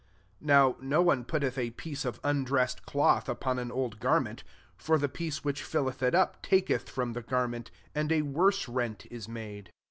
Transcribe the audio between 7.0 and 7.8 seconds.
the gar ment